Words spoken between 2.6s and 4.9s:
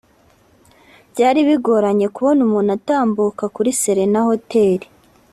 utambuka kuri Serena Hotel